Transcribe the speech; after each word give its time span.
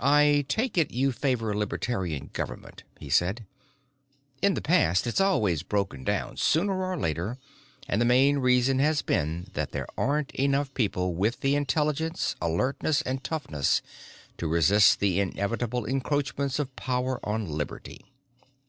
"I 0.00 0.44
take 0.46 0.78
it 0.78 0.92
you 0.92 1.10
favor 1.10 1.52
libertarian 1.52 2.30
government," 2.32 2.84
he 3.00 3.10
said. 3.10 3.44
"In 4.40 4.54
the 4.54 4.62
past 4.62 5.08
it's 5.08 5.20
always 5.20 5.64
broken 5.64 6.04
down 6.04 6.36
sooner 6.36 6.84
or 6.84 6.96
later 6.96 7.36
and 7.88 8.00
the 8.00 8.04
main 8.04 8.38
reason 8.38 8.78
has 8.78 9.02
been 9.02 9.48
that 9.54 9.72
there 9.72 9.88
aren't 9.98 10.30
enough 10.36 10.72
people 10.74 11.16
with 11.16 11.40
the 11.40 11.56
intelligence, 11.56 12.36
alertness 12.40 13.02
and 13.02 13.24
toughness 13.24 13.82
to 14.38 14.46
resist 14.46 15.00
the 15.00 15.18
inevitable 15.18 15.84
encroachments 15.84 16.60
of 16.60 16.76
power 16.76 17.18
on 17.24 17.48
liberty. 17.48 18.04